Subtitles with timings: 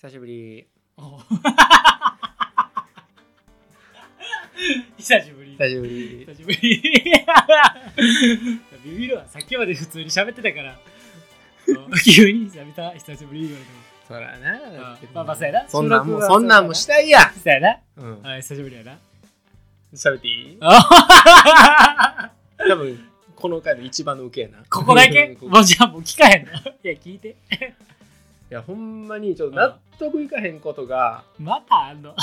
[0.00, 0.66] 久しぶり。
[0.96, 1.18] お
[4.98, 5.52] 久しぶり。
[5.52, 6.26] 久しぶり。
[6.26, 6.58] 久しぶり。
[8.84, 9.26] ビビるわ。
[9.28, 10.78] さっきまで普通に喋ってたから。
[12.04, 13.78] 急に久々久しぶり言われても。
[14.08, 14.54] そらな。
[14.92, 15.68] あまあまあそうやな。
[15.68, 17.30] そんなんもそんなんもしたいや。
[17.32, 17.78] そうやな。
[17.96, 18.20] うん。
[18.26, 18.98] あ久しぶりやな。
[19.94, 20.56] 喋っていい？
[20.60, 22.30] あ
[22.68, 24.64] 多分この回の一番の受けやな。
[24.70, 25.36] ここだけ？
[25.36, 25.46] こ。
[25.46, 26.52] もうじゃあもう聞かへんの？
[26.52, 27.36] いや聞いて
[28.50, 32.14] いやほんまにちょっと納得いかへんことがまたあんの？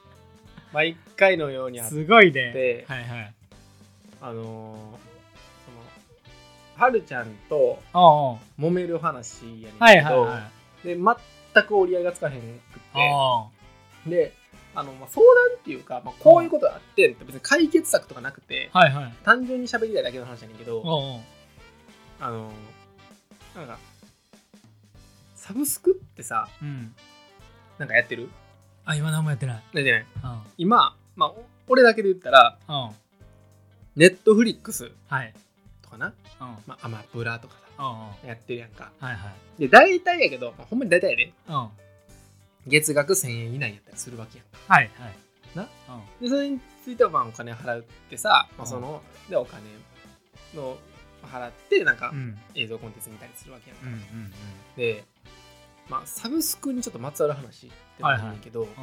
[0.72, 1.94] 毎回のようにあって。
[1.94, 2.52] すごいね。
[2.52, 3.34] ではいはい。
[4.20, 4.76] あのー
[5.64, 7.80] そのはるちゃんと
[8.58, 10.50] 揉める話やねんけど、はいはいは
[10.84, 10.86] い。
[10.88, 12.48] で全く折り合いがつかへんくっ
[14.04, 14.10] て。
[14.10, 14.32] で
[14.74, 19.14] あの、まあ、相談っていうか、まあ、こういうことあって別に解決策とかなくてはいはい。
[19.22, 20.82] 単純に喋りたいだけの話やねんけど
[22.20, 22.50] あの
[23.54, 23.78] なんか
[25.46, 26.94] サブスクってさうん。
[27.76, 28.30] なんかやってる？
[28.86, 29.62] あ今何もやってない。
[29.74, 30.40] ねねうん。
[30.56, 32.90] 今、まあ、お俺だけで言ったらうん。
[33.94, 35.34] ネットフリックスはい。
[35.82, 36.46] とかな、うん。
[36.48, 38.90] うんまあ、アマプラとかうんはさやってるやんか。
[39.02, 39.60] いはい。
[39.60, 41.32] で大体やけど、まあ、ほんまに大体やで。
[41.46, 41.54] うん。
[41.54, 41.80] はい
[42.66, 44.74] 月額1000円以内やったりするわけやんか。
[44.74, 44.90] はい
[45.54, 45.62] な？
[45.62, 45.68] うん。
[46.22, 48.70] でそれについてはまあお金払ってさ、まあ、うん。
[48.70, 49.60] そのでお金
[50.54, 50.78] の
[51.22, 52.38] 払ってなんかうん。
[52.54, 54.32] 映像コンテンツ見たりするわけやんか、うんうん。
[54.78, 55.04] で、
[55.88, 58.68] まあ、サブスクにちょっとまつわる話ってなるんだけど、うん。
[58.68, 58.74] うん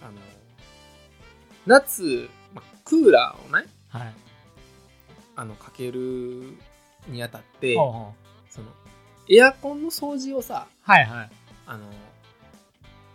[0.00, 0.12] あの
[1.66, 4.14] 夏、まあ、クーラーをねはい。
[5.36, 6.54] あのかける
[7.08, 8.52] にあたってほうほう。
[8.52, 8.68] その
[9.28, 11.30] エアコンの掃除をさはいはい。
[11.66, 11.84] あの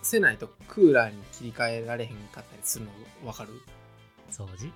[0.01, 2.91] せないとクーラーに切り替えられへんかったりするの
[3.23, 3.49] 分かる？
[4.29, 4.71] 掃除？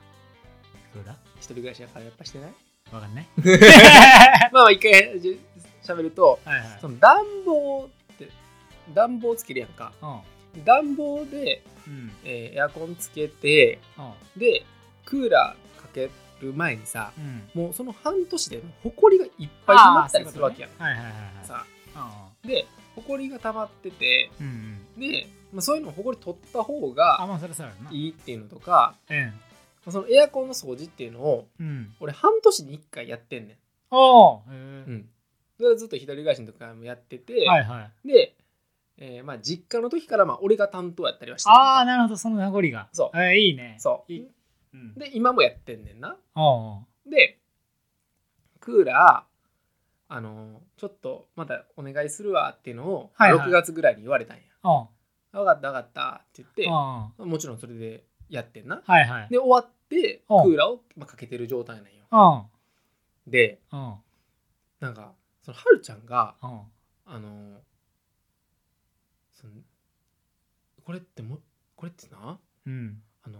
[0.93, 2.53] クーラ一人暮らしだからやっぱしてない？
[2.89, 3.27] ーわかんない。
[4.53, 6.77] まあ一回じゃ喋るとはいはい。
[6.81, 7.89] その暖房
[8.93, 9.93] 暖房つけるやんか。
[10.01, 10.63] うん。
[10.63, 12.11] 暖房で、うん。
[12.23, 14.39] えーエアコンつけてうん。
[14.39, 14.65] で
[15.05, 16.09] クーラーかけ
[16.41, 17.63] る前にさうん。
[17.63, 20.71] もうその半年でほこりがいっぱい溜まったりするわけやん。
[20.71, 21.45] ねはいはいはいはい。
[21.45, 21.65] さ
[22.43, 22.65] うで
[22.95, 24.49] ほこりが溜まっててんうん
[24.97, 24.99] うん。
[24.99, 27.19] で、まあ、そういうのほこり取った方が
[27.91, 29.17] いいっていうのとかうん。
[29.17, 29.31] ま
[29.87, 31.93] あそのエアコンの掃除っていうのをうん。
[31.99, 33.57] 俺半年に1回やってんねん、
[33.91, 34.87] おーへー。
[34.87, 35.09] うん、
[35.57, 38.07] それはずっと一人暮らしの時からもやってて、はいはい。
[38.07, 38.35] で、
[38.99, 42.89] えーまあ、実家の時からまあ俺が担当やったりはしてああなるほどその名残が。
[42.91, 43.17] そう。
[43.17, 43.75] えーいいね。
[43.79, 44.11] そう。
[44.11, 44.27] いい。
[44.73, 44.93] うん。
[44.95, 46.17] で今もやってんねんな。
[47.09, 47.39] で
[48.59, 53.47] クーラーあのちょっとまたお願いするわっていうのをはいはい。
[53.49, 54.87] 6月ぐらいに言われたんや、おう
[55.31, 56.49] 分かった分かったって言っ
[57.19, 58.81] てもちろんそれでやってんな。
[58.85, 59.27] はいはい。
[59.29, 62.49] で終わってクうんーラーをまあかけてる状態なんよ。
[63.27, 63.59] で
[64.79, 67.59] なんかそのはるちゃんがあの
[69.39, 69.53] その
[70.83, 71.39] これっても
[71.75, 73.01] これってなうん。
[73.23, 73.39] あの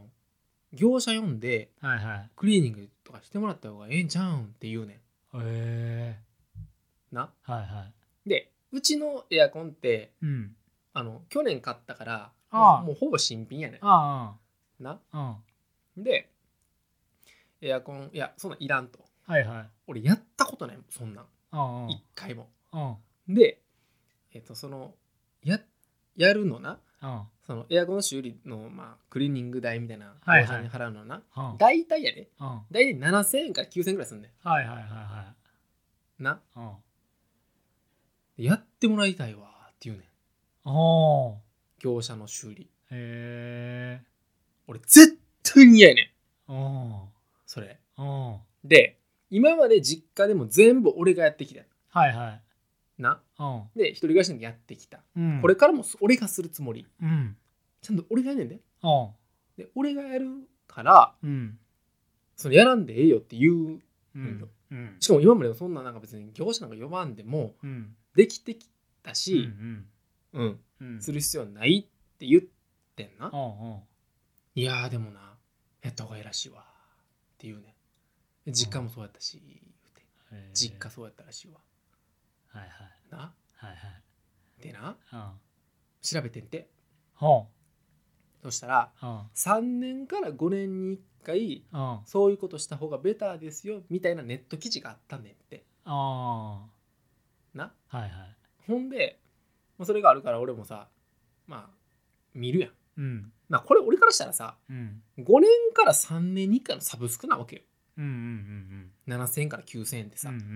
[0.74, 2.30] 業者呼んではいはい。
[2.35, 5.00] クリーニングとかしてもらった方がええんちゃうんって言うね
[5.34, 6.16] へえ。
[7.13, 7.31] んな。
[7.44, 7.86] はいは
[8.25, 8.30] い。
[8.30, 10.56] でうちのエアコンってうん。
[10.94, 12.81] ああの去年買ったからああ。
[12.84, 14.36] もうほぼ新品やねあ
[14.80, 15.00] んな。
[15.12, 15.38] あ
[15.96, 16.30] で
[17.62, 19.00] エアコンいやそんなんいらんと。
[19.25, 19.69] はいはい。
[19.88, 21.25] 俺やったことないもんそんなん。
[21.90, 22.50] 一回も。
[22.72, 22.97] おう
[23.34, 23.62] で
[24.34, 24.90] えっ、とそのや
[26.17, 26.79] やるのな。
[27.45, 30.47] そのエアコンの修理の、まあ、クリーニング代みたいなはいはい。
[30.47, 31.22] 業者に払うのな、
[31.57, 32.28] 大体やで。
[32.72, 35.33] 大体7000円から9000円ぐらいすんねはいはいはいは
[36.19, 36.41] いんな。
[38.35, 40.07] やってもらいたいわって言うねん。
[41.79, 42.69] 業者の修理。
[42.91, 44.01] へえ
[44.67, 46.11] 俺絶対に嫌やね
[46.50, 47.09] ん。
[47.45, 47.79] それ。
[48.63, 48.97] で
[49.29, 52.41] 今まで実家でも全部俺がやってきたはいはい。
[53.01, 53.22] な
[53.75, 55.42] で一人暮らしでもやってきた、うん。
[55.42, 56.86] これからも俺がするつもり。
[57.02, 57.38] うん。
[57.81, 58.59] ちゃんと俺がやんねんで。
[59.58, 61.59] で俺がやるからうん。
[62.36, 63.81] そのやらんでええよって言う
[65.00, 67.96] しかも今までそんななんか別に業者なんか呼ばんでもうん。
[68.16, 68.68] できてき
[69.03, 69.86] たうし、ん。
[70.34, 70.59] うん。
[70.81, 71.02] うん。
[71.02, 72.42] する必要ないって言っ
[72.95, 73.31] てんな、
[74.56, 75.36] いやーでもな
[75.83, 76.62] やった方がええらしいわ。
[76.62, 76.63] っ
[77.38, 77.75] て言うね
[78.48, 78.51] ん。
[78.51, 79.42] 実家もそうやったし
[80.54, 81.60] 実家そうやったらしいわ
[82.57, 83.12] はいはい。
[83.12, 83.18] な？
[83.18, 84.63] はいはい。
[84.63, 84.98] でな？
[85.13, 85.31] うん。
[86.01, 86.69] 調べてんて。
[87.13, 87.48] ほ
[88.42, 89.19] そしたらううん。
[89.36, 92.00] 3年から5年に1回うん。
[92.06, 95.65] そういうことした方がベターですよみたいなネット記事があったねんって。
[95.86, 96.65] あ
[97.54, 97.74] な？
[97.89, 98.36] あはいはい。
[98.68, 99.19] ほんで
[99.77, 100.88] まあそれがあるから俺もさ
[101.45, 101.75] まあ
[102.33, 102.71] 見るやん。
[102.98, 103.31] うん。
[103.50, 105.04] まあこれ俺からしたらさうん。
[105.19, 107.62] 5年から3年に1回のサブスクなわけよ
[107.97, 110.53] うんうんうん7000円から9000円ってさ、うんうんうんう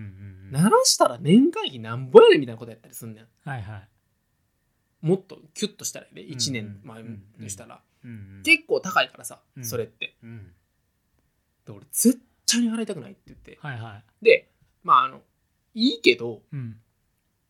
[0.50, 0.52] ん。
[0.52, 3.28] 鳴らしたら年会費なんぼやねんみたいなことやったりすんねん。
[3.50, 3.88] はいはい。
[5.02, 7.24] もっとキュッとしたらね1うん年前うん。
[7.42, 9.66] としたら、うん結構高いからさ、うん。
[9.66, 10.16] それって。
[10.24, 10.52] うん。
[11.66, 13.58] で俺絶対に払いたくないって言って。
[13.62, 14.26] はいはい。
[14.26, 14.50] で
[14.84, 15.22] まああの
[15.74, 16.78] いいけどうん。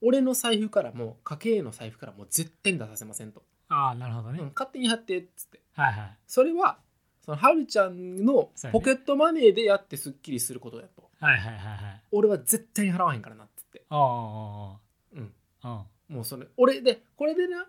[0.03, 5.61] 俺の財布からも家計の財布からも絶対に出させませんと、ああなるほどね、うん勝手に貼ってっつって。
[5.73, 6.17] はいはい。
[6.25, 6.79] それは
[7.21, 11.09] そのはるちゃんのポケットマネーでやってすっきりすることだと。
[11.19, 12.01] はいはいはいはい。
[12.12, 13.85] 俺は絶対に払わへんからなっつって。
[13.89, 14.79] ああ
[15.15, 15.33] うん。
[15.62, 17.68] あもうそれ俺でこれでな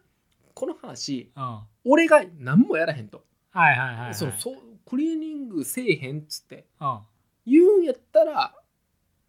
[0.55, 1.67] この話ああ。
[1.85, 4.15] 俺が何もやらへんと、はいはいはいはい。
[4.15, 4.57] そのそう
[4.89, 6.67] クリーニングせえへんっつって。
[6.79, 7.03] あ
[7.47, 8.55] 言うんやったら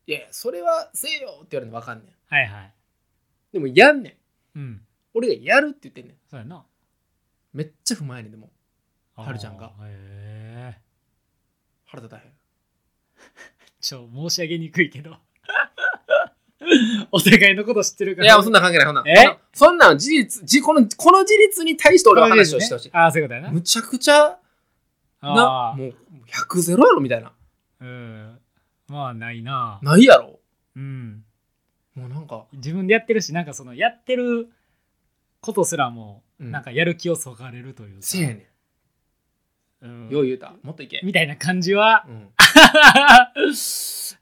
[0.05, 2.33] いやいやそれはせえよって言われるの分かんねん。
[2.33, 2.73] はいはい。
[3.51, 4.17] でもやんね
[4.55, 4.59] ん。
[4.59, 4.81] うん。
[5.13, 6.15] 俺がやるって言ってんねん。
[6.29, 6.65] そうやな。
[7.53, 8.49] めっちゃ不満やねんでも
[9.15, 9.67] はるちゃんが。
[9.67, 10.77] へえ
[11.85, 12.23] 腹立たへん。
[13.79, 15.17] ちょ申し上げにくいけど。
[17.11, 18.25] お互いのこと知ってるから。
[18.25, 19.03] いやそんな関係ないそんな。
[19.03, 19.15] んえ？
[19.15, 24.39] そんなそんなん事実じこのこの事実に対して俺は話をしてほしい、ああそういうことやなむちゃくちゃ
[25.21, 25.95] なあもう
[26.27, 27.27] 100ゼロやろみたいな。
[27.27, 27.33] あ
[27.81, 28.39] うん。
[28.87, 29.79] まあないな。
[29.81, 30.39] ないやろ。
[30.75, 31.23] うん。
[31.95, 32.45] もうなんか。
[32.53, 34.49] 自分でやってるしなんかそのやってる
[35.41, 36.51] ことすらもうん。
[36.51, 38.01] なんかやる気をそがれるというか。
[38.01, 38.43] せやねうんん
[40.09, 40.53] よう言うた。
[40.63, 42.29] もっといけ、みたいな感じはうん、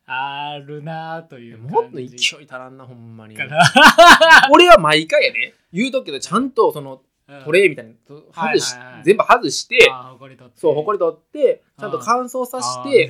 [0.05, 3.35] あるなというもっと勢い感足らんなほんまに。
[4.51, 5.53] 俺は毎回やで。
[5.71, 7.43] 言うとくけどちゃんとそのうん。
[7.43, 9.03] トレイみたいなの外し、はいはいはい。
[9.03, 10.59] 全部外してほこり取って。
[10.59, 13.07] そうほこり取ってちゃんと乾燥させて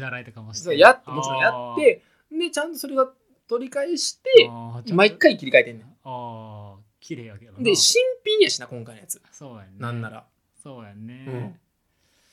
[0.77, 3.09] やってもちろんやってでちゃんとそれが
[3.47, 4.49] 取り返して
[4.93, 9.21] 毎回切り替えてんねああ綺麗やけどで新品やしな今回のやつ。
[9.31, 9.71] そうやんね。
[9.79, 10.25] なんなら。
[10.61, 11.59] そうやんね、うん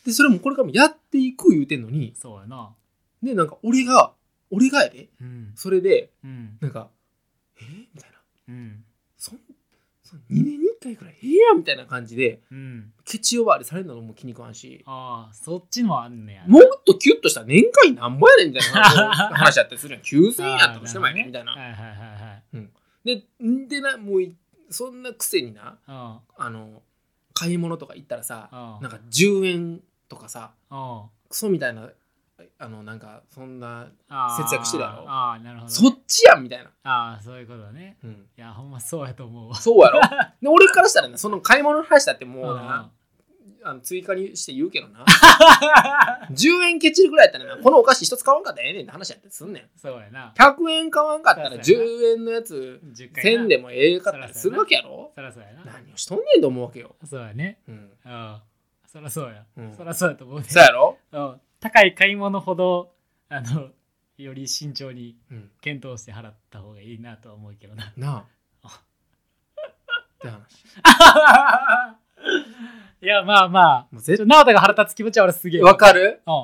[0.09, 2.75] でそれもこれからもやっていく言うてんのにそうやな。
[3.23, 4.15] でなんか俺が
[4.51, 5.11] 俺がやで。
[5.21, 5.53] うん。
[5.55, 6.57] それでうん。
[6.63, 6.89] なんか
[7.61, 7.65] え？
[7.95, 8.19] みたいな。
[8.49, 8.85] うん。
[9.19, 9.39] そん
[10.03, 12.91] そん2年に1回くらいええやんみたいな感じでうん。
[13.05, 14.83] ケチ呼ばわりされるのも気に食わんし。
[14.87, 18.83] ああそっちのもあんねやもっとキュッとしたら年会なんぼやねんみたいな
[19.15, 20.03] 話やったりするやん。
[20.09, 21.53] 9000円やったとしてもやねんみたいな。
[21.53, 22.69] はいはいはいはい
[23.05, 24.35] でんでなもうい
[24.71, 26.83] そんなくせになああの
[27.35, 31.91] 買い物とか行ったらさあなんか10円とかさあクソみたいな
[32.59, 35.05] あのなんかそんなあ節約してるやろ？
[35.09, 37.97] ああなるほどね、そっちやんみたいな、ああそういうことね。
[38.05, 39.57] うん、いやほんまそうやと思うわ。
[39.57, 40.01] そうやろ？
[40.41, 42.57] で俺からしたらねその買い物の話だってもううん。
[42.57, 42.91] な
[43.65, 45.05] あの追加にして言うけどな。
[46.31, 49.69] 10円ケチるぐらいやったらなこのお菓子一つ買わんかったらええねんって話やってすんねん。
[49.77, 50.33] そうやな。
[50.37, 51.65] 100円買わんかったらそうやな。
[51.65, 53.43] 10円のやつ10回な。
[53.43, 55.11] 1000でもええかったりするわけやろ？
[55.15, 55.65] そらそうやな。
[55.65, 57.59] 何をしとんねんと思うわけよ、そうやね。
[57.67, 58.43] うん、ああ
[58.91, 59.77] そらそうや、うん。
[59.77, 60.47] そらそうやと思うね。
[60.49, 61.41] そうやろ、うん。
[61.61, 62.95] 高い買い物ほど
[63.29, 63.69] あの
[64.17, 67.93] より慎重にうん、検討して払った方がいいなとは思うけどな。
[67.97, 68.25] な
[68.63, 68.69] あ。
[68.69, 70.65] って話。
[73.01, 73.87] いやまあまあ。
[73.93, 76.35] 直人が腹立つ気持ちは俺すげえわかる、うん。
[76.35, 76.39] う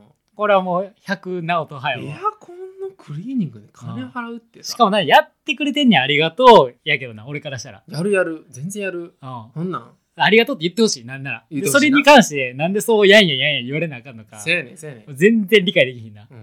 [0.00, 0.04] ん。
[0.34, 4.72] これはもう100直人早いアコンのクリーニングで金払うってさ。
[4.72, 7.84] しかもなやってくれてんねんありがとうやけどな俺からしたら。
[7.86, 8.44] やるやる。
[8.50, 9.16] 全然やる。
[9.22, 9.50] うん。
[9.54, 9.96] そんなん？
[10.16, 11.44] ありがとうって言ってほしいなんなら。
[11.50, 11.96] 言ってほしいな。
[11.96, 14.38] でそれに関してなんでそうやんややんや言われなあかんのか。
[14.38, 16.28] せやねんせやねん、全然理解できひんな。
[16.30, 16.36] うん、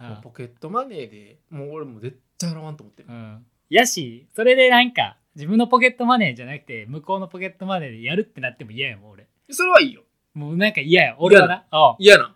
[0.00, 0.08] うん。
[0.10, 3.44] もうポケットマネーでもう俺もう絶対払わんと思ってる、うん。
[3.68, 9.26] やしそれでなんか自分のポケットマネーじゃなくて向こうのポケットマネーでやるってなっても嫌やもん俺。
[9.50, 10.02] それはいいよ。
[10.34, 11.16] もうなんか嫌や。
[11.18, 11.64] 俺はな。
[11.72, 12.34] うん嫌な。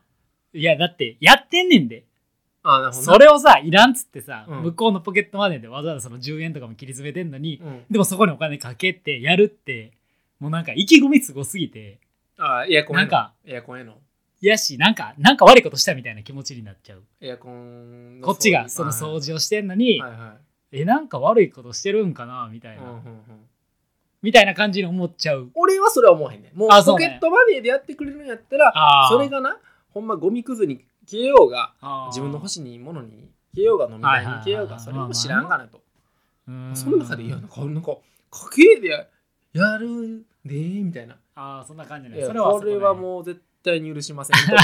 [0.54, 2.04] いやだってやってんねんで。
[2.64, 3.12] あなるほどな。
[3.14, 4.62] それをさいらんっつってさ、うん。
[4.62, 9.92] 向こうのポケットマネーでわざわざその10円とかも切り詰めてんのに、うん、でもそこにお金かけてやるって
[10.42, 12.00] もうなんか意気込みすごすぎて
[12.36, 13.02] あエアコンへの。
[13.02, 13.32] なんか。
[13.44, 13.94] エアコンへの。
[14.40, 17.04] やしなんかなんか悪いことしたみたいな気持ちになっちゃう。
[17.20, 20.34] エアコンのこっちがその掃除をしてんのに、はいは
[20.72, 23.02] えなんか悪いことしてるんかなみたいい、な、うんうんうん、
[24.20, 25.52] みたいな感じに思っちゃう。
[25.54, 26.50] 俺はそれは思わへんね。
[26.52, 27.06] んもうあそうね。
[27.06, 29.14] ポケットマネーでやってくれるんやったらあー。
[29.14, 29.56] それがな
[29.94, 32.06] ほんまゴミくずに消えようがあー。
[32.08, 34.66] 自分の欲しいものに消えようが飲み代に消えようはいはい。
[34.66, 35.80] はいはいがそれも知らんがなと。
[36.48, 37.96] うんその中でいやなんかなんか
[38.32, 39.06] 家計でや
[39.52, 41.16] やるでみたいな。
[41.34, 42.22] ああそんな感じね。
[42.24, 44.36] それはこれはうもう絶対に許しません。
[44.48, 44.54] と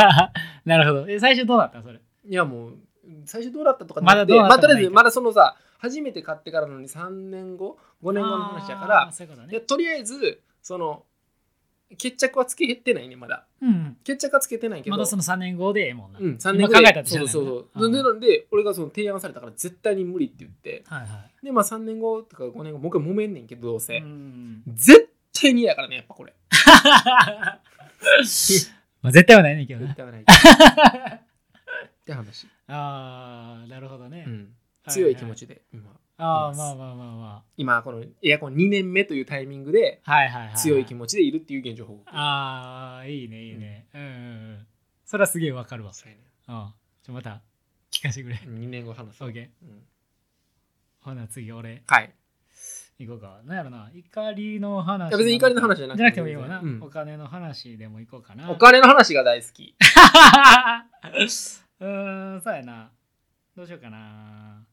[0.64, 1.08] なるほど。
[1.08, 1.82] え最初どうだった？
[1.82, 2.00] それ。
[2.26, 2.78] いやもう
[3.24, 9.52] 最初どうだったとかまだどうまあ、とりあえずまだそのさ初めて買ってからのに3年後5年後の話やからそういうことね。
[9.52, 11.04] でとりあえずその
[11.96, 13.46] 決着はつけてないねまだ。
[13.62, 14.96] うん決着はつけてないけど。
[14.96, 16.82] まだその3年後でええもんな、うん、3年今後で。
[16.82, 17.90] 考えたってそうそうそう。
[17.90, 18.20] でなん。
[18.20, 20.84] で俺がその提案されたから絶対に無理って言って。
[20.86, 21.44] はいはい。
[21.46, 25.07] でまあ3年後とか5年後もう一回揉めんねんけどどうせ、うん絶
[25.40, 26.34] 対に嫌やからねやっぱこれ
[29.02, 30.22] まあ絶対はないねんけどな絶対はない
[32.00, 40.12] って話、ああなるほどね、うん、はい強い気持ちで今ああ、ますまあまあまあま今このエアコン2年目というタイミングであ。
[40.12, 40.56] はいはいはい、はい。
[40.56, 43.86] 強い気持ちでいるっていう現状報告ああ、いいね、いいね。
[43.94, 44.10] うん、うん、う
[44.54, 44.66] ん。
[45.04, 45.92] それはすげえわかるわ。
[45.92, 46.72] そうやねうん。
[47.04, 47.40] ちょ、また
[47.92, 48.36] 聞かせてくれ。
[48.36, 49.48] 2年後話すオッケー。
[49.62, 49.82] うん
[51.00, 52.12] ほな、次俺、はい
[52.98, 53.40] 行こうか。
[53.44, 53.90] なんやろな。
[53.94, 55.10] 怒りの話。
[55.10, 58.50] いや別に怒りの話じゃなくてじゃなくてもいいわな、うんお金の話でも行こうかな。
[58.50, 59.74] お金の話が大好き
[61.80, 62.90] うーん、そうやな。
[63.56, 64.64] どうしようかな。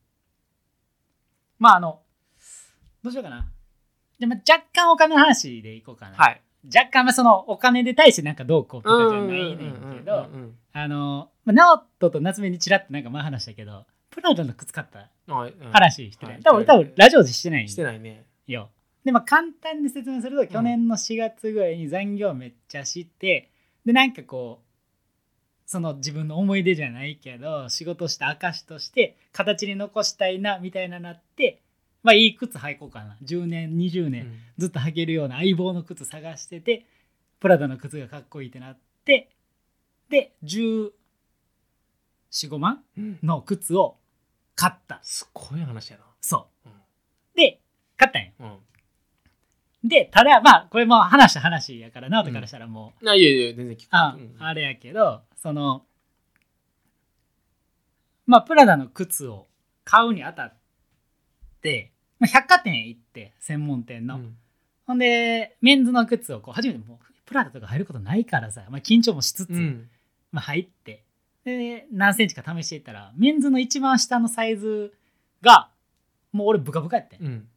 [1.59, 2.01] まあ、あの、
[3.03, 3.47] どうしようかな。
[4.19, 6.17] でも若干お金の話でいこうかな。
[6.17, 6.41] はい
[6.73, 10.27] 若干、まあ、そのお金で対してなんかどうこうとかじゃないねんけど、
[10.73, 15.11] あの、まあ、ナオトと夏目にちらっとなんか前話したけど、プラダの靴買った。
[15.73, 16.35] 話してない。
[16.35, 16.43] はい。
[16.43, 17.65] 多分、多分ラジオでしてない。
[17.65, 18.23] んしてないね。
[18.47, 18.69] よ。
[19.03, 23.51] で、まあ、簡単に説明すると、去年の4月ぐらいに残業めっちゃして、
[23.85, 24.65] で、なんかこう、
[25.65, 31.61] その自分の思い出じゃないけど、仕事した証として、形に残したいな、みたいななって、
[32.01, 33.17] まあ、いい靴履こうかな。
[33.21, 34.39] 10年、20年、うん。
[34.57, 36.85] ずっと履けるような相棒の靴探してて、
[37.41, 39.29] プラダの靴がかっこいいってなって、
[40.09, 40.91] で、14、
[42.31, 43.19] 5万うん。
[43.21, 43.97] の靴を
[44.55, 44.99] 買った。
[45.03, 46.03] すごい話やな。
[46.21, 46.69] そう。
[46.69, 46.73] うん。
[47.35, 47.61] で、
[47.97, 48.31] 買ったんよ。
[48.39, 49.87] うん。
[49.87, 53.87] で、ただ、まあ、これも話した話やから、直人からしたらもう、あいやいや全然聞く。
[53.91, 54.35] あうん。
[54.39, 55.85] あれやけど、その、
[58.25, 59.47] まあ、プラダの靴を
[59.83, 60.53] 買うにあたっ
[61.61, 64.15] て、まあ、百貨店行って、専門店の。
[64.15, 64.37] うん。
[64.87, 69.89] ほんで、メンズの靴をこう、初めてもう、プラダとか入ることないからさ、まあ、緊張もしつつ、うん。
[70.31, 71.04] まあ、入って、
[71.45, 74.93] で、何センチか試していったら、メンズの一番下のサイズ
[75.41, 75.69] が、
[76.31, 77.21] もう俺ブカブカやってん。
[77.23, 77.47] うん。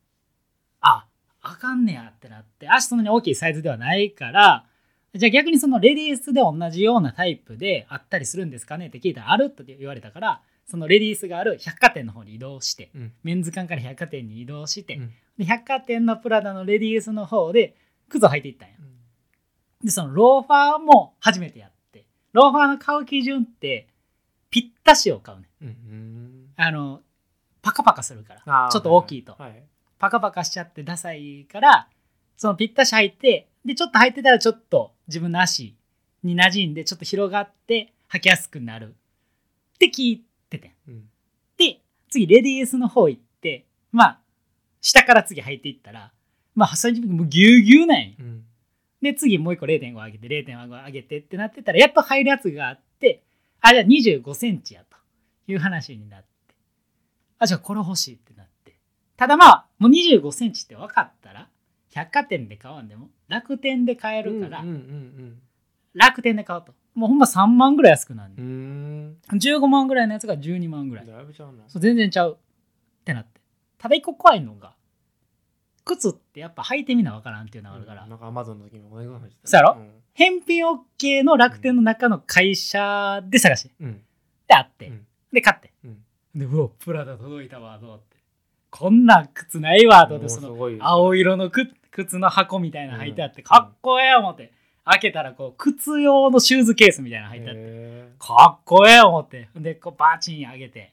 [0.81, 1.07] あ
[1.43, 4.65] あかんねやってなって足そんなに大きいサイズではないから
[5.15, 8.87] じゃあ逆にそのレディースで同じようなタイプであったりするんですかね？
[8.87, 13.13] って聞いたらあるって言われたからそのレディースがある百貨店の方に移動してうん。
[13.25, 15.13] メンズ館から百貨店に移動して、うん。
[15.39, 17.75] で百貨店のプラダのレディースの方で
[18.09, 18.75] 靴を履いていったんや。
[19.83, 21.77] でそのローファーも初めてやって
[22.33, 23.89] ローファーの買う基準って
[24.51, 25.49] ぴったしを買うね。
[25.63, 26.47] んうんうん。
[26.57, 27.01] あの
[27.63, 28.69] パカパカするから。
[28.71, 29.63] ちょっと大きいと、はい
[29.99, 31.89] パカパカしちゃってダサいから
[32.37, 35.75] そのぴったし履いてでちょっと履いてたらちょっと自分の足
[36.23, 38.95] に馴染んでちょっと広がって履きやすくなる
[39.75, 40.73] って聞いててん。
[40.87, 41.03] うん。
[41.57, 44.21] で次レディースの方行ってまあ
[44.81, 46.13] 下から次履いていったら
[46.55, 48.15] まあ最初もうギュうギュうなんよ。
[48.21, 48.45] うん
[49.03, 53.23] で次もう一個0.5上げて0.5上げてってなってたらやっと入るやつがあって
[53.61, 54.89] あじゃあ2 5センチやと。
[55.51, 56.27] いう話になって。
[57.39, 58.77] あじゃあこれ欲しいってなって。
[59.17, 61.49] ただまあもう2 5センチって分かったら
[61.91, 64.65] 百貨店で買わんでも楽天で買えるから、
[65.95, 66.75] 楽天で買うと。
[66.95, 69.17] もうほんま3万ぐらい安くなる、うん。
[69.31, 69.39] うん。
[69.39, 71.07] 15万ぐらいのやつが12万ぐらい。
[71.07, 71.65] だいぶちゃうな。
[71.69, 73.41] そう全然ちゃうってなって。
[73.79, 74.75] ただ一個怖いのが
[75.97, 79.49] 靴ってやっぱ履いてみな分からんっていうのがあるから、なんかアマゾンの時も同じ話してた。
[79.49, 79.75] そうやろ？
[79.75, 79.91] ん。
[80.13, 83.69] 返品 OK の楽天の中の会社で探し。
[83.69, 84.03] てうん。
[84.47, 85.07] であって、うん。
[85.33, 85.73] で買って。
[85.85, 85.99] うん。
[86.35, 88.17] でうわプラダ届いたわと思って。
[88.71, 90.29] こんな靴ないわと思って。
[90.29, 93.45] その青色のく靴の箱みたいなの履いてあって、うん。
[93.45, 94.53] かっこええ思って。
[94.85, 97.61] 開けたらこう靴用のシューズケースみたいなの入ってあって。
[97.63, 99.49] へかっこええ思って。
[99.57, 100.93] でこうバチン上げて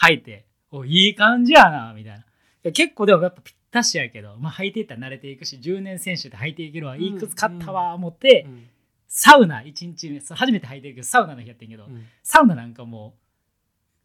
[0.00, 0.44] 履いて。
[0.74, 2.20] おいい感じやなみたいな。
[2.20, 2.24] い
[2.62, 8.64] や結構でもやっぱぴったしやけど、まあ、履いていったら慣れていくし10年選手で履いていけるわいい靴買ったわ思って、ーうん。
[9.08, 12.04] サウナ1日目初めて履いてるけどサウナの日やってんけど、うん。
[12.22, 13.14] サウナなんかも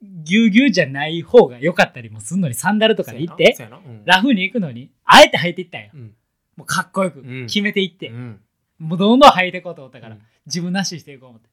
[0.02, 3.58] うぎゅうぎゅうじゃない方が良かったりもすんのにサンダルとかで行って
[4.06, 5.90] ラフに行くのにあえて履いていったんよ。
[5.94, 6.16] うん。
[6.56, 7.46] もうかっこよくうん。
[7.48, 8.42] 決めていって、うん。
[8.80, 10.22] もうどんどん履いていこうと思ったから、うん。
[10.46, 11.50] 自分なしにしていこう思って。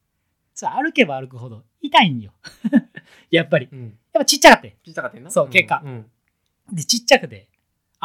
[0.55, 2.33] そう歩けば歩くほど痛いんよ。
[3.31, 3.69] やっぱり。
[3.73, 3.83] うん。
[3.83, 5.83] やっぱちっちゃかってちっちゃかったそう結果。
[5.85, 6.07] うん。
[6.73, 7.49] でちっちゃくて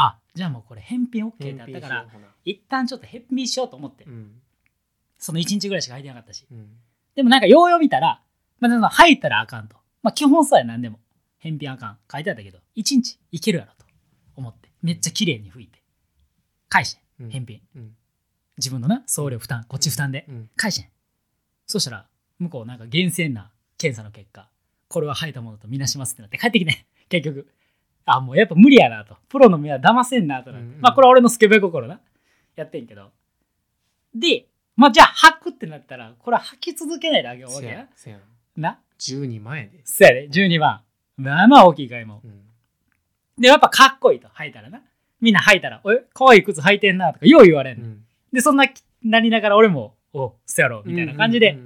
[0.02, 2.08] あじゃあもうこれ返品 OK ってなったから
[2.46, 4.32] 一旦ちょっと返品しようと思って、うん
[5.22, 6.70] その1日ぐらいしか履いてなかったしうん
[7.20, 8.22] でもなんかようよう見たら、
[8.60, 9.76] まあ、その履いたらあかんと。
[10.02, 11.00] まあ基本そうやなんでも。
[11.40, 11.98] 返品あかん。
[12.10, 13.86] 書いてあったけど、1日いけるやろと
[14.38, 14.70] 思って。
[14.82, 15.82] めっちゃ綺麗に拭いて。
[16.70, 17.02] 返して。
[17.30, 17.60] 返品。
[17.76, 17.96] うん
[18.58, 20.26] 自分のな、送料負担、こっち負担で。
[20.30, 20.90] うん返してん。
[21.66, 22.08] そしたら、
[22.40, 24.50] 向こうなんか厳正な検査の結果、
[24.88, 27.48] これは履いたものとみなしますってなって帰ってきて、結局。
[28.16, 29.18] あ、もうやっぱ無理やなと。
[29.30, 30.60] プロの目は騙せんなとな。
[30.60, 32.00] うんうんまあこれは俺のスケベ心な。
[32.56, 33.12] やってんけど。
[34.16, 35.08] で、まあじゃあ
[35.42, 37.88] 履くってなったら、これは履き続けないであげようわせけやや。
[37.96, 38.18] せや
[38.56, 40.82] な？12万円でそやで、12番。
[41.18, 42.22] まあまあ大きい買い物。
[42.24, 42.50] うん
[43.40, 44.82] で、やっぱかっこいいと、履いたらな。
[45.22, 48.66] みんな履いたら、おい、可愛い靴履いてんな、とか、よう言われんの、うんで、そんな、
[49.02, 51.60] なりながら俺も、お、そやろ、みたいな感じでうん、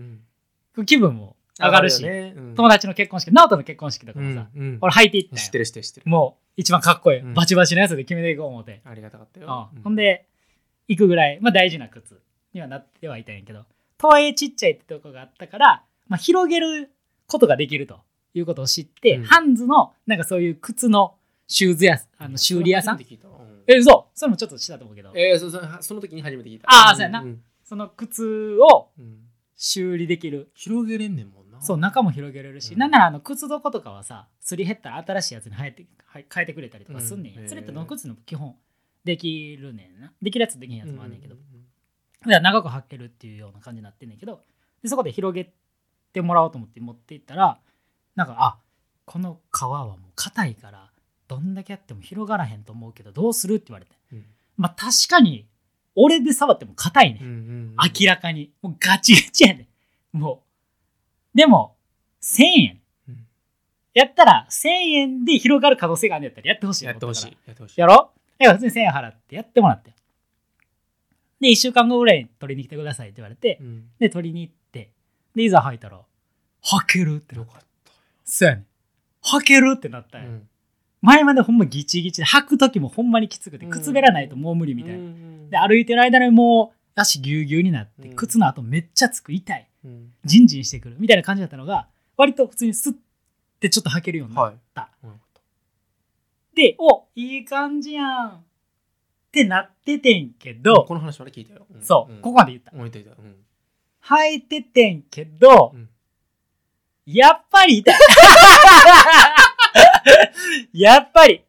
[0.78, 2.34] うん気分も上がるし、よね。
[2.36, 2.56] うん。
[2.56, 4.78] 友達の結婚式直人の結婚式とかもさ、うんうん。
[4.82, 5.44] 俺履いていったんよ。
[5.44, 6.10] 知ってる知ってる知ってる。
[6.10, 7.34] もう一番かっこいい、うん。
[7.34, 9.48] バチバチのやつで決めていこう思って、ありがたかったうん。
[9.48, 10.26] よほんで
[10.88, 12.20] 行くぐらい、まあ、大事な靴
[12.54, 13.66] にはなってはいたんやけど
[13.98, 16.92] とはいえちっちゃいってとこがあったから、まあ、広げる
[17.28, 18.00] ことができると
[18.34, 19.24] いうことを知って、うん。
[19.26, 21.16] ハンズのなんかそういう靴の
[21.48, 22.98] シューズ屋あの修理屋さん。
[22.98, 23.28] 初めて聞いた。
[23.28, 26.68] わうそれもちょっとしたと思うけど、えーそそその時に初めて聞いた。
[26.70, 27.26] あーそうやな。
[27.64, 29.20] その靴をうん。
[29.56, 30.50] 修理できる。
[30.56, 32.80] 広げれんねんもんなそう中も広げれるし、うん。
[32.80, 37.34] なんならあの靴底とかはさすり減ったら新しいやつに変えてはい変えてくれたりとかすんねん。
[37.34, 37.50] や、うん。
[37.50, 38.56] それってどの靴の基本
[39.04, 40.12] できるねんな。
[40.22, 41.38] できるやつできんやつもあんねんけど、う
[42.22, 44.42] だから長く履けるっていうような感じになってんねんけど。
[44.82, 45.54] でそこで広げ
[46.12, 47.60] てもらおうと思って持っていったら
[48.16, 48.58] なんかあ
[49.06, 50.92] この皮はもう硬いから
[51.28, 54.26] どんだけやっても広がらへんと思うけどどうするって言われてうん。
[54.58, 55.48] まあ確かに
[55.96, 57.76] 俺で触っても硬いね、うんうんうん。
[57.78, 58.52] 明らかに。
[58.62, 59.68] もうガチガチやね
[60.14, 60.18] ん。
[60.18, 60.40] もう
[61.34, 61.76] でも
[62.22, 62.82] 1000円。
[63.10, 63.26] うん。
[63.94, 66.86] やったら1000円で広がる可能性があるんやったらやってほしい。
[66.86, 67.38] やってほしい。
[67.46, 67.82] やってほしい。
[67.82, 69.94] らやろだから普通に1000円払ってやってもらって。
[71.40, 73.84] で1週間後ぐらいに取りに来てくださいって言われてうん。
[74.00, 74.92] で取りに行って
[75.36, 76.00] でいざ履いたら
[76.64, 77.52] 履けるってなった。
[77.52, 77.68] よかっ
[78.24, 78.62] そうやね。
[78.62, 78.66] ん
[79.24, 80.48] 履けるってなったんや、たうん。
[81.02, 83.72] 前までほんまギチギチで履く時もほんまにきつくてうん。
[83.72, 88.16] 靴べらないともう無理みたいな、うんで歩いてる間にもう足ぎゅうぎゅうになって、うん。
[88.16, 89.34] 靴の跡めっちゃつく。
[89.34, 89.60] 痛い。
[89.60, 89.73] うん
[90.26, 90.96] ジンジンしてくる。
[91.00, 91.88] みたいな感じだったのが
[92.18, 92.96] 割と普通にスッ
[93.60, 94.56] てちょっと履けるようになっはい。
[94.74, 95.20] た、うん
[96.56, 98.30] でおいい感じやん。
[98.30, 98.42] っ
[99.32, 101.66] てなっててんけど、この話まで聞いたよ。
[101.76, 101.82] ん。
[101.84, 102.18] そう、ん。
[102.18, 102.72] ここまで言った。
[102.78, 103.10] 置いといた。
[103.10, 103.36] うん。
[104.04, 105.90] 履いててんけど、うん。
[107.08, 107.96] やっぱり痛い
[110.80, 111.44] やっぱり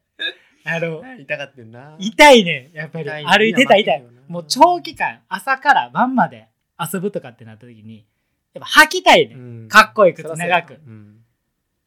[0.64, 1.96] あの 痛がってんな。
[1.98, 3.10] 痛いねやっぱり。
[3.10, 4.04] 歩いてたら痛い。
[4.28, 6.48] もう長期間朝から晩まで
[6.80, 8.06] 遊ぶとかってなった時に
[8.54, 9.68] やっぱ履きたいね、うん。
[9.68, 10.74] かっこいい靴長く。
[10.74, 11.18] うん。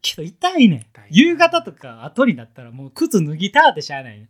[0.01, 0.87] けど痛いね。
[1.09, 4.29] 夕方とか後になったらもう靴脱ぎたってしゃあないね。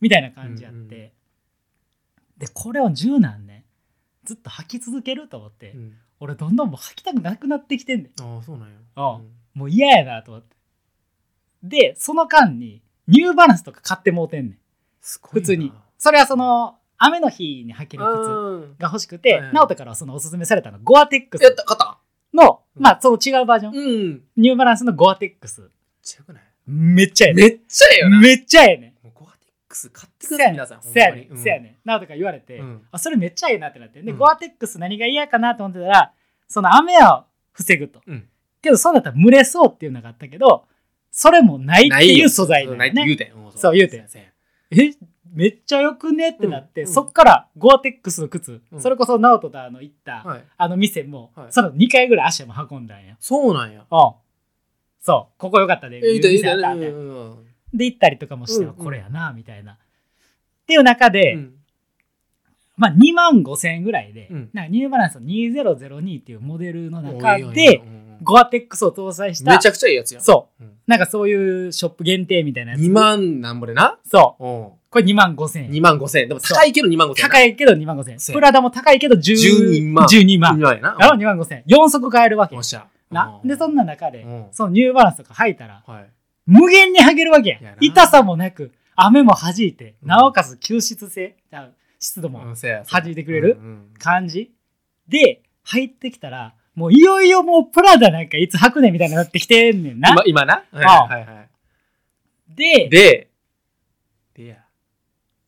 [0.00, 0.88] みたいな感じやって、うんうん。
[2.38, 3.62] でこれを十何年
[4.24, 5.96] ずっと履き続けると思って、うん。
[6.18, 8.22] 俺どんどんもう履きたくなくなってきてんねん。
[8.22, 8.74] ああそうなんや。
[8.96, 9.20] あ
[9.54, 10.56] もう嫌やなと思って。
[11.62, 14.58] でその間にニューバランスとか買ってもうてんねん。
[15.30, 15.72] 普通に。
[15.98, 18.76] それはその雨の日に履ける靴うん。
[18.78, 21.98] が欲しくて、直人からはそのおすすめされたのゴアテックスやった肩
[22.34, 22.82] の、うん。
[22.82, 24.22] まあその違うバージョン、うん。
[24.36, 25.70] ニューバランスのゴアテックス。
[26.02, 26.42] ちゃくない？
[26.66, 27.42] めっちゃええね。
[27.42, 28.20] めっちゃええよな。
[28.20, 28.94] めっちゃええね。
[29.02, 30.56] ゴアテックス買ってくせやねん。
[30.58, 31.76] ださい皆さんせやねせやねん。
[31.88, 32.82] 直人から言われて、うん。
[32.92, 34.02] あそれめっちゃええなってなって。
[34.02, 34.18] で、うん。
[34.18, 36.12] ゴアテックス何が嫌かなと思ってたら
[36.48, 38.28] その雨を防ぐと、うん。
[38.60, 40.66] けどそうだったら蒸れそうっていうのがあったけど
[41.10, 42.72] それもないっていう素材そ
[43.70, 43.74] う。
[43.74, 44.06] 言うてん。
[44.70, 44.94] え？
[45.32, 46.30] めっちゃよくね？
[46.30, 46.88] ってなって、うん。
[46.88, 48.80] うんそっからゴアテックスの靴、うん。
[48.80, 50.44] それこそ直人とあの行った、はい。
[50.56, 51.46] あの店も、はい。
[51.50, 53.16] その2回ぐらい足も運んだんや。
[53.20, 53.80] そうなんや。
[53.80, 53.86] うん。
[55.00, 55.34] そう。
[55.38, 57.46] ここよかったでえ言うた言う店あったでうんうん。
[57.72, 58.74] で行ったりとかもして、うんうん。
[58.76, 59.72] これやなみたいな。
[59.72, 59.76] っ
[60.66, 61.54] ていう中で、うん。
[62.76, 64.50] まあ2万5千円ぐらいで、うん。
[64.52, 67.82] なんかニューバランスの2002っていうモデルの中で
[68.22, 69.52] ゴアテックスを搭載した。
[69.52, 70.22] めちゃくちゃいいやつやん。
[70.22, 70.64] そう。
[70.64, 70.72] うん。
[70.86, 72.80] なんかそういうショップ限定みたいなやつ。
[72.80, 73.98] 2万なんぼでな？
[74.06, 74.44] そう。
[74.44, 74.68] うん。
[74.90, 75.70] これ2万5千円。
[75.70, 76.28] 2万5千円。
[76.28, 78.34] でも高いけど2万5千円高いけど2万5千円。
[78.34, 80.06] プラダも高いけど10 12万。
[80.06, 80.58] 12万。
[80.58, 80.96] 2万やな。
[80.98, 81.84] やろ2万5千円。
[81.84, 82.56] 4足買えるわけ。
[82.56, 82.86] おっしゃ。
[83.10, 83.40] な。
[83.42, 83.48] うん。
[83.48, 84.46] でそんな中でうん。
[84.52, 86.10] そのニューバランスとか履いたらはい。
[86.46, 87.76] 無限に履けるわけややな。
[87.80, 91.36] 痛さもなく雨も弾いてうんなおかつ吸湿性
[92.00, 93.58] 湿度も弾いてくれる
[93.98, 94.50] 感じ
[95.06, 100.10] で入ってきたらもういよいよもうプラダなんかいつ履くねんみたいになってきてんねんな。
[100.10, 100.64] 今今な？
[100.72, 101.26] はいああはい。
[101.26, 101.48] はい
[102.48, 103.28] でで
[104.34, 104.56] でや。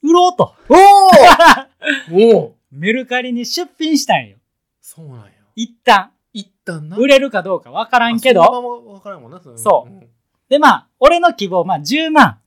[0.02, 0.54] 売ろうと。
[0.68, 0.74] お
[2.12, 4.36] おおメルカリに出品したんよ。
[4.82, 5.30] そうなんや。
[5.56, 6.10] 一旦。
[6.34, 6.98] 一旦な？
[6.98, 9.40] 売れるかどうかわからんけあそどのまま分からんもんな。
[9.42, 9.90] のそう。
[9.90, 10.06] ん。
[10.50, 12.40] でまあ俺の希望まあ10万。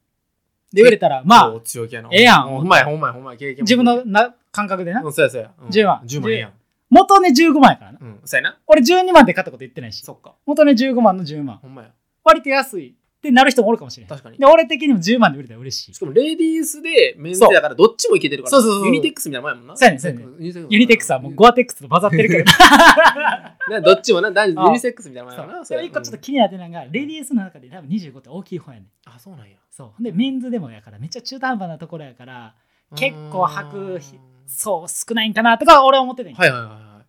[0.71, 2.09] で売れたらまあお強気やな。
[2.11, 2.43] ええやん。
[2.43, 3.63] ほんまやほんまやほんまや経験も。
[3.63, 5.01] 自分のな感覚でな。
[5.01, 5.51] うんそうやそうや。
[5.59, 5.67] うん。
[5.69, 6.01] 10万。
[6.05, 6.53] 10万ええやん
[6.95, 7.99] 元値15万やからな。
[8.01, 8.21] うん。
[8.23, 8.57] そうやな。
[8.67, 10.01] 俺12万で買ったこと言ってないし。
[10.03, 10.35] そっか。
[10.45, 11.57] 元値15万の10万。
[11.57, 11.89] ほんまや。
[12.23, 14.37] 割と安いってなる人もおるかもしれない確かに。
[14.37, 15.93] で俺的にも10万で売れたら嬉しい。
[15.93, 18.51] しかもレディースでメンズだからどっちもいけてるから。
[18.51, 18.87] そうそうそうそう。
[18.87, 19.75] ユニテックスみたいなもんやもんな。
[19.75, 20.25] そうやねそうやね
[20.69, 22.51] ユニテックスはもうゴアテックスと混ざってるけど
[23.69, 24.29] などっちもな。
[24.31, 28.87] 男あ女ユニセックスみたいなもんやもんなそうでも一個ちょっと気になってるのがレディースの中で多分25って大きい方やねん。
[29.05, 29.57] あそうなんや。
[29.69, 30.03] そう。
[30.03, 32.55] でメンズでもやからめっちゃ中途半端なところやから
[32.95, 37.05] 結構履く日そう少ないんかなとか俺は思っててん、はいはいはいは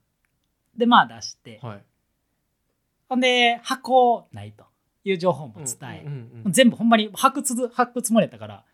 [0.76, 1.60] でまあ出して。
[1.62, 1.82] いはい。
[3.08, 4.64] ほんで箱ないと
[5.04, 8.64] いう情報も伝え、うんうんうん全部ほんまに履くつづ履くつもりやったから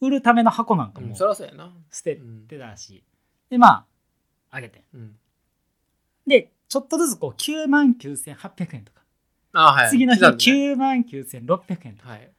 [0.00, 1.72] 売るための箱なんかうんもそりゃそうやな。
[1.90, 3.02] 捨てうんてたし、
[3.50, 3.86] でまあ
[4.50, 5.16] あげてうん。
[6.26, 9.02] でちょっとずつこう9万9800円とか、
[9.52, 9.90] あはい。
[9.90, 10.72] 次の日刻んでね。
[10.74, 12.10] 9万9600円とか。
[12.10, 12.30] はい。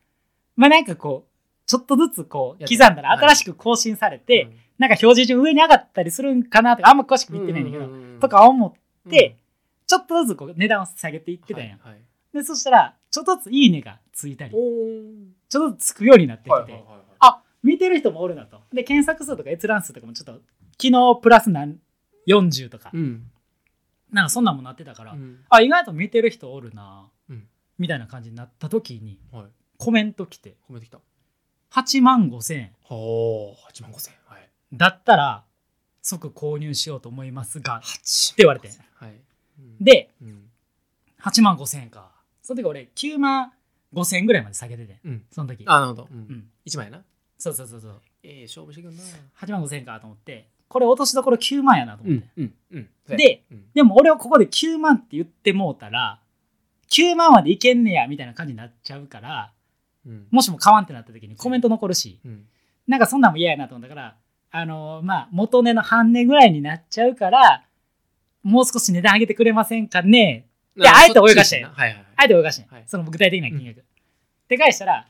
[0.56, 1.30] まあなんかこう
[1.65, 9.38] ちょっとずつこうやって刻んだら新しく更新されて、なんか表示順上に上がったりするんかなとかあんま詳しく見てないんだけど、どとか思って、
[9.86, 12.02] ちょっとずつこう値段を下げていってたんや、はいはい。
[12.34, 17.00] でそしたらちょっとずついいねがついたりちょっとずつつくようになってきて、はいはいはいはい。
[17.20, 18.62] あ見てる人もおるなと。
[18.72, 20.42] で検索数とか閲覧数とかもちょっと
[20.82, 21.78] 昨日プラス何
[22.28, 23.24] ？40とか、うん。
[24.12, 25.39] なんかそんなんもなってたから、うん。
[25.50, 27.48] あ意外と見てる人おるな、うん。
[27.78, 29.46] みたいな感じになった時にはい。
[29.78, 31.00] コメント来てコメントきた。
[31.72, 32.72] 8万5千円。
[32.84, 34.20] ほう8万5千円。
[34.36, 34.38] はい
[34.74, 35.44] だったら
[36.02, 38.70] 即購入しようと思いますが8って言われて。
[38.96, 39.12] はい。
[39.60, 39.84] うん。
[39.84, 40.50] でうん。
[41.22, 42.12] 8万5千円か。
[42.42, 43.52] その時俺9万
[43.94, 45.26] 5千円ぐらいまで下げててうん。
[45.32, 45.64] その時。
[45.68, 46.08] あなるほど。
[46.12, 46.22] ううん。
[46.22, 47.04] ん1万やな。
[47.38, 48.02] そうそうそうそう。
[48.24, 49.02] ええ勝負してくるな。
[49.40, 53.64] 8万5千円かと思ってこれ落としどころ9万やなと思って、うんうんでうん。
[53.74, 56.20] でも俺はここで9万って言ってもうたら
[56.92, 59.52] 9万までいけんねやみたいな感じになっちゃうから
[60.06, 60.28] うん。
[60.32, 62.46] もしも買わんってなった時にコメント残るしうん。
[62.88, 64.16] なんかそんなんも嫌やなと思ったから
[64.52, 67.64] あのーまあ元値の半値ぐらいになっちゃうから
[68.44, 70.48] もう少し値段上げてくれませんかね。
[70.76, 72.06] いやあえて泳がしてはいはいはい。
[72.16, 72.84] あえて泳がしてん、はい。
[72.88, 73.84] その具体的な金額、
[74.48, 75.08] で返したら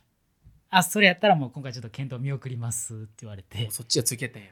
[0.72, 3.70] あそれやったらもう今回ちょっと検討見送りますって言われて。
[3.72, 4.50] そっちがつきやったんや。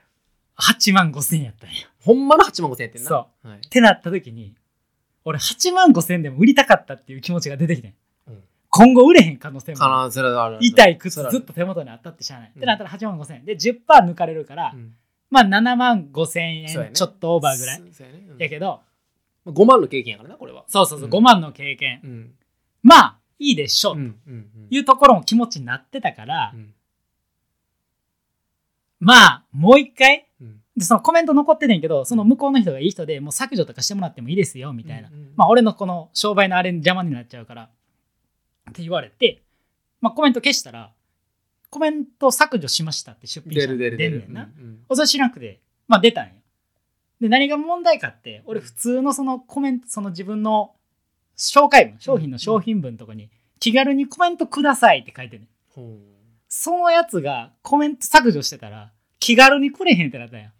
[0.60, 1.76] 8万5千円やったんや。
[2.02, 3.10] ほんまの8万5千円やってんな。
[3.10, 3.48] そう。
[3.48, 3.58] はい。
[3.58, 4.56] ってなった時に
[5.26, 7.98] 俺8万5千でも売りたかったっていう気持ちが出てきてんうん
[8.78, 10.58] 今後売れへん可能性もある。
[10.62, 12.58] 痛い靴ずっと手元にあったってしゃあない、うん。
[12.58, 13.46] ってなったら8万5千円。
[13.46, 14.94] で10%抜かれるから、うん。
[15.30, 17.82] まあ7万5千円ちょっとオーバーぐらい。
[18.40, 18.82] やけど、
[19.46, 20.66] 5万の経験やからなこれは。
[20.68, 21.14] そうそうそう、うん。
[21.16, 22.02] 5万の経験。
[22.04, 22.32] うん。
[22.84, 24.68] まあいいでしょう、うんうんうん。
[24.70, 26.74] いうところも気持ちになってたから、うん。
[29.00, 30.62] まあもう一回うん。
[30.78, 37.70] でそのコメント残ってんねんけどその向こうの人がいい人でもう削除とかしてもらってもいいですよみたいな、まあ俺のこの商売のあれに邪魔になっちゃうから
[38.70, 39.42] って言われて、
[40.02, 40.92] まあ、コメント消したら
[41.70, 46.32] コメント削除しましたって出品出者る出んねんな、うんそれ知らなくてまあ出たんよ。
[47.20, 50.72] で何が問題かって俺普通のそのコメントその自分の
[51.36, 55.50] 紹介文商品の商品文のとこに気軽にコメントくださいって書いてんねん。
[55.74, 55.98] ほ
[56.48, 60.52] そのやつがコメント削除してたら気軽にくれへんってなったんや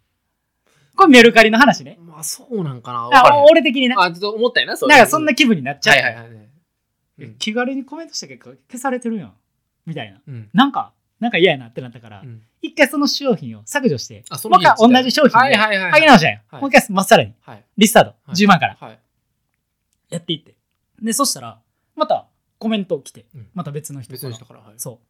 [0.94, 1.96] これメルカリの話ね。
[2.00, 3.04] うまあそうなんかな。
[3.08, 4.02] 分か俺的にな。
[4.02, 6.47] あちょっと思ったよなそうなんかそんな気分になっちゃう、はいはいはい
[7.18, 7.34] うん。
[7.36, 9.32] 気軽にコメントした結果消されてるやん。
[9.86, 10.20] みたいな。
[10.26, 10.48] うん。
[10.52, 12.42] なんかなんか嫌やなってなったから、うん。
[12.62, 16.32] 一回その商品を削除してもう一回日同じ商品ではい直したん。
[16.32, 16.60] よ、はい。
[16.60, 17.34] もう一回まっさらに。
[17.40, 17.64] はい。
[17.76, 18.34] リスタート、はい。
[18.34, 18.76] 10万から。
[18.80, 18.98] はい。
[20.10, 20.54] やっていって。
[21.02, 21.60] でそしたら
[21.96, 22.26] また
[22.58, 23.48] コメント来てうん。
[23.54, 24.74] また別の人別の人からはい。
[24.76, 25.00] そ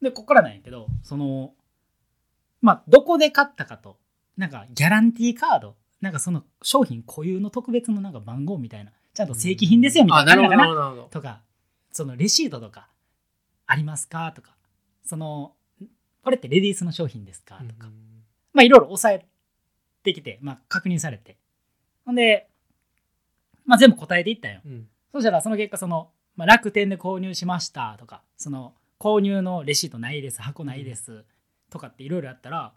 [0.00, 0.04] う。
[0.04, 1.52] でここからなんやけどその
[2.60, 3.98] まあどこで買ったかと
[4.36, 8.90] なんかギャランティーカードなんかその商品固有の特別のなんか番号みたいな。
[9.14, 10.32] ちゃんと正規品ですよみたいな。
[10.32, 11.08] あなるほどな感じなのかなるほどなるほど。
[11.08, 11.40] とか
[11.92, 12.88] そのレシートとか
[13.66, 14.32] ありますか？
[14.32, 14.56] とか。
[15.04, 15.52] その
[16.22, 17.56] これってレディースの商品ですか？
[17.56, 17.88] とか、
[18.52, 19.26] まあいろいろ抑え
[20.02, 21.36] てきて、まあ、確認されて。
[22.04, 22.48] ほんで、
[23.64, 24.60] まあ、全部答えていったよ。
[24.64, 24.72] うん。
[24.72, 27.96] うんそしたらその結果その、まあ、楽天で購入しました。
[27.98, 28.22] とか。
[28.38, 30.40] その購入のレシートないです。
[30.40, 31.24] 箱ないです。
[31.68, 32.72] とかっていろいろあったら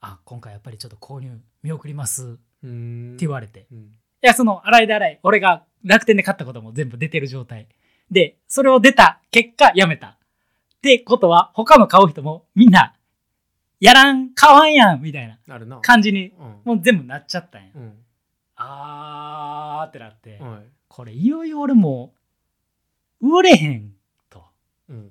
[0.00, 2.24] あ今回やっぱりちょっと購入見送ります。
[2.24, 3.66] ってうん言われて。
[3.70, 3.78] うん。
[3.78, 3.82] い
[4.22, 5.20] やその洗いで洗い。
[5.22, 7.68] 俺が楽天で買ったことも全部出てる状態
[8.10, 10.08] でそれを出た結果やめた。
[10.08, 10.16] っ
[10.80, 12.94] てことは他の買う人もみんな
[13.80, 15.78] やらん買わんやんみたいななるな。
[15.80, 16.56] 感じにうん。
[16.64, 17.68] もう全部なっちゃったんや。
[17.74, 17.92] うん。
[18.56, 20.66] あーってなって、はい。
[20.88, 22.14] これいよいよ俺も
[23.20, 23.92] 売れへん
[24.30, 24.44] と
[24.88, 25.10] うん。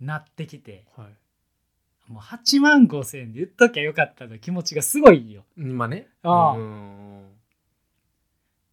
[0.00, 2.12] なってきてはい。
[2.12, 5.44] もう8万5千円で言っときゃよかったの気持ちがすごいよ。
[5.56, 6.06] 今ね。
[6.22, 6.52] ああ。
[6.52, 7.20] うん。
[7.22, 7.26] っ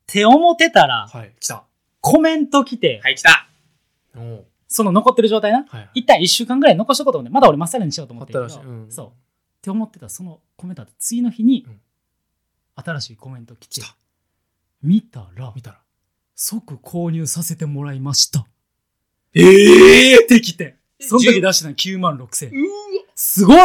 [0.05, 1.63] て思ってたらはい来た
[2.01, 3.47] コメント来て、はい来た。
[4.67, 5.59] その残ってる状態な。
[5.59, 5.89] はいはい。
[5.95, 7.33] 一旦1週間ぐらい残しとこうと思って。
[7.33, 8.33] まだ俺まっさらにしようと思って。
[8.33, 9.07] るけど、うんそう。
[9.07, 9.11] っ
[9.61, 11.81] て思ってたそのコメントあって次の日にうん。
[12.75, 13.81] 新しいコメント来て。
[13.81, 13.95] 来た。
[14.81, 15.81] 見たら見たら。
[16.35, 18.47] 即購入させてもらいました。
[19.33, 20.77] ええってきて。
[20.99, 22.61] その時10出したの9万6千円。
[22.61, 22.69] うわ。
[23.13, 23.57] すごい。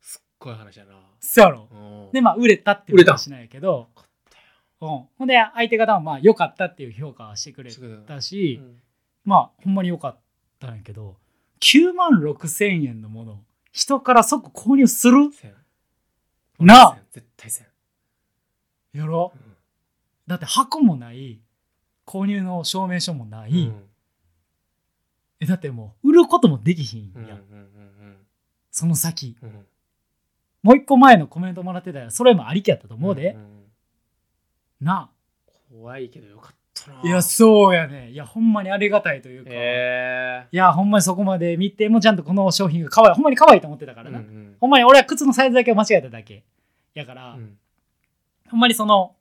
[0.00, 0.94] すっごい話やな。
[1.20, 1.68] そうやろ。
[1.70, 1.76] う
[2.08, 2.12] ん。
[2.12, 3.12] でまあ売れたってい売れた。
[3.12, 3.88] う話なんやけど
[4.80, 7.72] うん、ほんで相手方もまあ良かったっていう評価はしてくれ
[8.06, 8.76] たし、うん。
[9.24, 10.18] まあほんまに良かっ
[10.60, 11.16] たんやけど
[11.60, 13.38] 9万6千円のものを
[13.72, 15.30] 人から即購入する？
[16.60, 16.98] なあ。
[17.10, 17.66] 絶対せん。
[18.92, 19.32] やろ？
[19.34, 19.54] うん。
[20.26, 21.40] だって箱もない
[22.06, 23.82] 購入の証明書もない、うん。
[25.40, 28.16] えだってもう売ることもできひんや、うん
[28.70, 29.36] その先。
[30.62, 33.57] もう一個前のコメントもらってたらそれもありきやったと思うで、んん
[34.80, 35.10] な。
[35.70, 37.00] 怖いけどよかったな。
[37.02, 38.10] あいやそうやね。
[38.10, 46.44] いやほんまにありがたいというか、へいやほんまにそこまで見てもちゃんとこの商品が可愛いほんまに可愛いと思ってたかえらな、うんほんまに俺は靴のサイズだけを間違えただけ。
[46.94, 47.56] やから、うん。
[48.50, 49.14] ほんまにその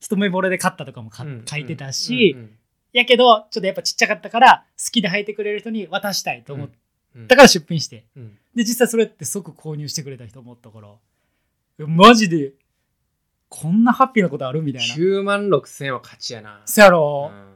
[0.00, 1.44] 一目惚れで買ったとかもかうん。
[1.46, 2.50] 書いてたし、うん
[2.92, 6.68] やけどちょっとやっぱちっちゃかったから好きで履いてくれる人に渡したいと思っ
[7.14, 7.28] うん。
[7.28, 8.04] たから出品して。
[8.16, 8.36] うん。
[8.54, 11.86] で実際それって即購入してくれた人思ったから。
[11.86, 12.52] マジで
[13.50, 14.94] こんなハッピーなことあるみたいな。
[14.94, 16.62] 9万6千円は勝ちやな。
[16.64, 17.50] そやろ、うん。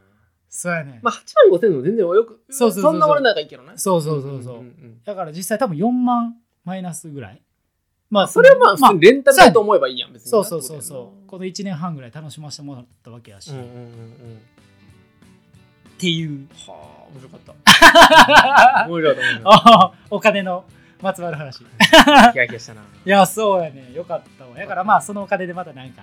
[0.50, 3.78] そうやね、まあ8万5千円でも全然よくそうそうそんなものなんかいいけどな。
[3.78, 7.40] そうそうそうそう、んんだから実際多分4万マイナスぐらい。
[8.10, 11.28] まあそれはまあ普通にレンタルだと思えばいいやん別にそうそうそうそう。
[11.28, 13.88] この1年半ぐらい楽しませてもらったわけやし、っうんうんうんうん。
[15.98, 16.46] ていう。
[16.66, 18.86] はあ 面白かった。
[18.88, 20.64] 面白かった お金の
[21.00, 21.60] まつわる話。
[21.60, 22.82] いたキラキラしたな。
[23.04, 23.92] やそうやね。
[23.92, 24.56] よかったわ。
[24.56, 26.02] だからまあそのお金でまたなんか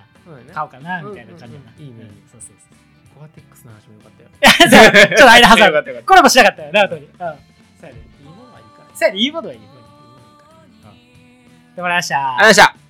[0.53, 2.75] 買おうかなみたいな感じいいねうんそうそうそ
[3.17, 3.19] う。
[3.19, 4.29] ゴアテックスの話もよかったよ。
[5.11, 6.03] ちょっと間挟む。
[6.05, 7.05] コラボしなかったよな後に。
[7.05, 7.17] うん。
[7.17, 7.31] そうや
[7.93, 8.01] ね。
[8.19, 8.95] いいものはいいから。
[8.95, 9.19] そうやね。
[9.19, 9.61] いいものはいい
[11.75, 12.17] でもらいました。
[12.17, 12.80] ありがとうございました